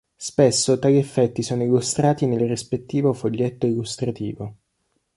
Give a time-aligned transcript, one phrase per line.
[0.17, 4.55] Spesso tali effetti sono illustrati nel rispettivo foglietto illustrativo.